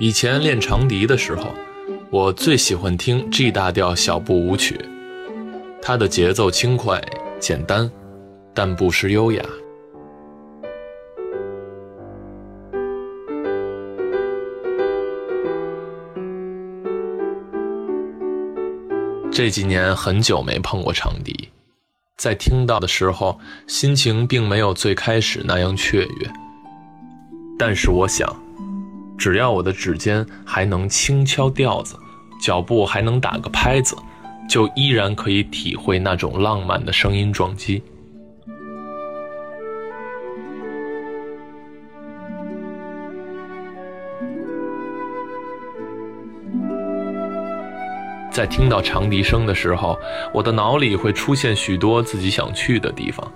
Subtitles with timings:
[0.00, 1.54] 以前练长笛的时候，
[2.08, 4.80] 我最喜欢听 G 大调小步舞曲，
[5.82, 6.98] 它的节奏轻快、
[7.38, 7.90] 简单，
[8.54, 9.44] 但不失优雅。
[19.30, 21.50] 这几年很久没碰过长笛，
[22.16, 26.32] 在听到的时候，心情并没有最开始那样雀跃。
[27.58, 28.34] 但是我想。
[29.20, 31.94] 只要我的指尖还能轻敲调子，
[32.40, 33.94] 脚步还能打个拍子，
[34.48, 37.82] 就依然可以体会那种浪漫的声音撞击。
[48.32, 49.98] 在听到长笛声的时候，
[50.32, 53.30] 我的脑里会出现许多自己想去的地方。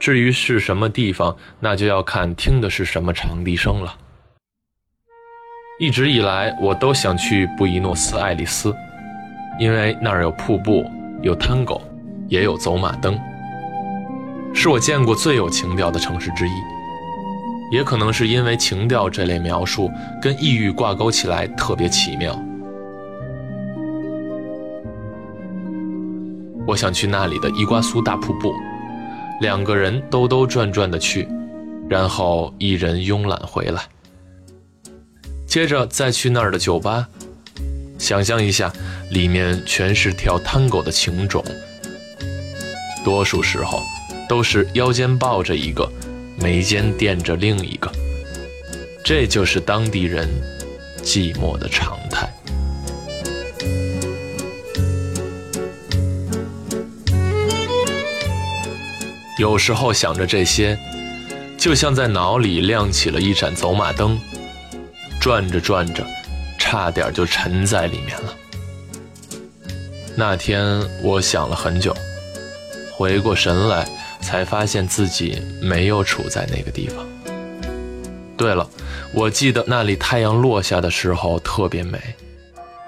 [0.00, 3.94] 至于是什么地方，那就要看听的是什么长笛声了。
[5.80, 8.76] 一直以来，我都想去布宜诺斯艾利斯，
[9.58, 10.84] 因为那儿有瀑布，
[11.22, 11.80] 有探戈，
[12.28, 13.18] 也有走马灯，
[14.52, 16.52] 是我见过最有情调的城市之一。
[17.72, 22.38] 也可能是因为情调这类描述跟异域挂钩起来特别奇妙。
[26.66, 28.52] 我想去那里的伊瓜苏大瀑布，
[29.40, 31.26] 两个人兜兜转转的去，
[31.88, 33.80] 然后一人慵懒回来。
[35.50, 37.08] 接着再去那儿的酒吧，
[37.98, 38.72] 想象一下，
[39.10, 41.44] 里面全是跳探戈的情种，
[43.04, 43.82] 多数时候
[44.28, 45.90] 都是腰间抱着一个，
[46.38, 47.90] 眉间垫着另一个，
[49.04, 50.28] 这就是当地人
[51.02, 52.32] 寂寞的常态。
[59.36, 60.78] 有时候想着这些，
[61.58, 64.16] 就像在脑里亮起了一盏走马灯。
[65.20, 66.02] 转着转着，
[66.58, 68.34] 差点就沉在里面了。
[70.16, 71.94] 那天我想了很久，
[72.90, 73.86] 回过神来，
[74.22, 77.06] 才发现自己没有处在那个地方。
[78.34, 78.66] 对了，
[79.12, 82.00] 我记得那里太阳落下的时候特别美。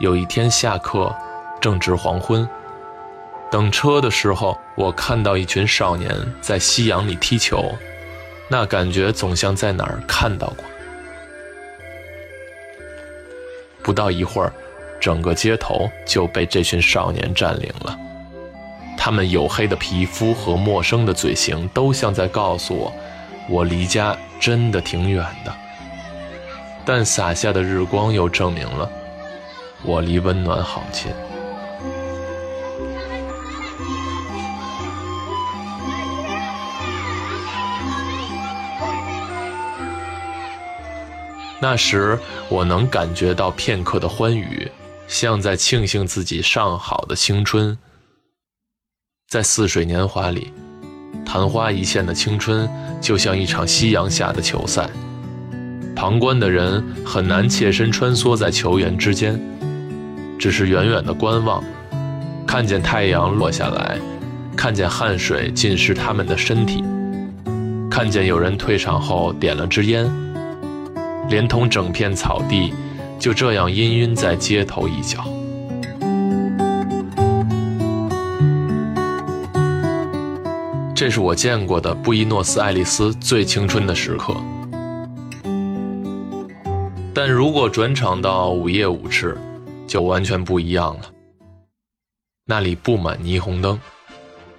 [0.01, 1.15] 有一天下课，
[1.61, 2.49] 正值黄昏，
[3.51, 6.11] 等车的时候，我看到一群少年
[6.41, 7.77] 在夕阳里踢球，
[8.49, 10.65] 那感觉总像在哪儿看到过。
[13.83, 14.53] 不到一会儿，
[15.01, 17.99] 整个街头就被这群少年占领了。
[18.97, 22.93] 他们黝黑的皮肤和陌生的嘴型，都像在告诉我，
[23.49, 25.53] 我离家真的挺远的。
[26.85, 28.89] 但洒下的日光又证明了，
[29.83, 31.11] 我离温暖好近。
[41.63, 42.19] 那时
[42.49, 44.69] 我能感觉到片刻的欢愉，
[45.07, 47.79] 像在庆幸自己尚好的青春。
[49.29, 50.53] 在似水年华里，
[51.25, 52.69] 昙花一现的青春
[53.01, 54.91] 就像一场夕阳下的球赛，
[55.95, 59.41] 旁观的人很难切身穿梭在球员之间，
[60.41, 61.63] 只是远远的观望，
[62.45, 64.01] 看见太阳落下来，
[64.57, 66.83] 看见汗水浸湿他们的身体，
[67.89, 70.11] 看见有人退场后点了支烟。
[71.29, 72.73] 连同整片草地，
[73.19, 75.25] 就这样氤氲在街头一角。
[80.95, 84.37] 这是我见过的布宜诺斯艾利斯最青春的时刻。
[87.15, 89.37] 但如果转场到午夜舞池，
[89.87, 91.03] 就完全不一样了。
[92.47, 93.79] 那里布满霓虹灯，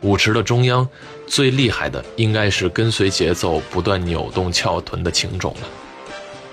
[0.01, 0.87] 舞池的中央，
[1.27, 5.82] 最厉害的应该是跟随节奏不断扭动翘臀的情种了。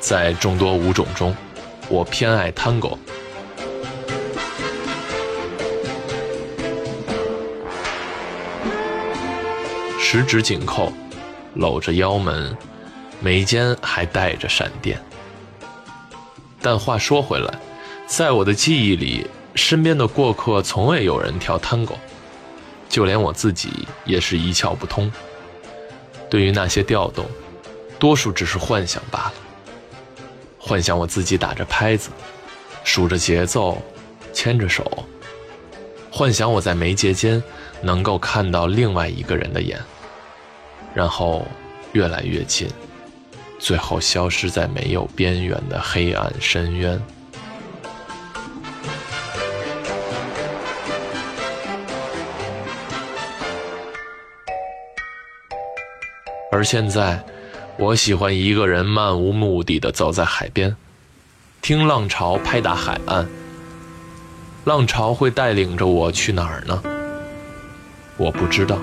[0.00, 1.36] 在众多舞种中，
[1.90, 2.98] 我偏爱探戈。
[9.98, 10.90] 十指紧扣，
[11.54, 12.56] 搂着腰门，
[13.20, 14.98] 眉间还带着闪电。
[16.62, 17.60] 但话说回来，
[18.06, 21.94] 在我的记忆里，身边的过客从未有人跳探戈，
[22.88, 25.12] 就连我自己也是一窍不通。
[26.30, 27.26] 对于那些调动，
[27.98, 29.32] 多数只是幻想罢了。
[30.70, 32.10] 幻想我自己打着拍子，
[32.84, 33.82] 数着节奏，
[34.32, 35.04] 牵着手。
[36.12, 37.42] 幻想我在眉睫间
[37.82, 39.80] 能够看到另外一个人的眼，
[40.94, 41.44] 然后
[41.90, 42.68] 越来越近，
[43.58, 47.02] 最后消失在没有边缘的黑暗深渊。
[56.52, 57.20] 而现在。
[57.80, 60.76] 我喜欢一个人漫无目的的走在海边，
[61.62, 63.26] 听浪潮拍打海岸。
[64.64, 66.82] 浪潮会带领着我去哪儿呢？
[68.18, 68.76] 我不知道，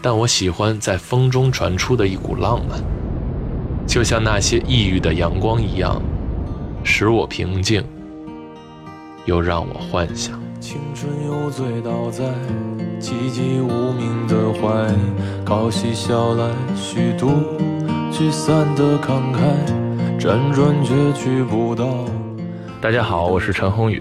[0.00, 2.82] 但我喜欢在风中传出的一股浪漫，
[3.86, 6.00] 就像那些抑郁的阳光一样，
[6.84, 7.84] 使我平静，
[9.26, 10.42] 又让我幻想。
[10.58, 12.24] 青春又醉倒在
[12.98, 14.90] 寂寂无名的怀，
[15.44, 17.28] 靠嬉笑来虚度
[18.16, 19.40] 聚散的慷慨，
[20.20, 22.06] 辗转却去不到。
[22.80, 24.00] 大家好，我是陈宏宇。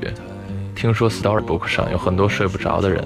[0.76, 3.04] 听说 Storybook 上有很多睡不着的人，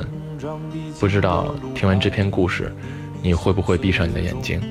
[0.99, 2.75] 不知道听完这篇故事，
[3.21, 4.61] 你会不会闭上你的眼睛，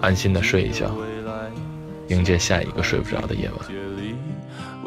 [0.00, 0.88] 安心的睡一觉，
[2.10, 3.95] 迎接下一个睡不着的夜晚。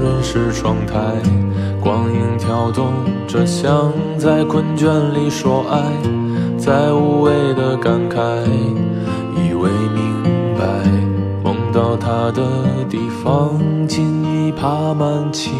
[0.00, 0.98] 人事窗台，
[1.80, 2.92] 光影跳动
[3.26, 5.82] 着，像在困倦里说爱，
[6.56, 8.18] 在无谓的感慨，
[9.34, 10.22] 以为明
[10.56, 10.64] 白，
[11.42, 12.42] 梦到他的
[12.88, 15.52] 地方，尽已爬满青。